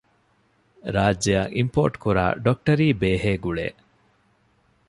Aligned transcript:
ރާއްޖެއަށް 0.95 1.53
އިމްޕޯޓްކުރާ 1.57 2.25
ޑޮކްޓަރީ 2.43 2.87
ބޭހޭގުޅޭ 3.01 3.67